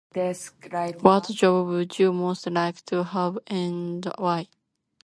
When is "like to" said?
2.11-2.91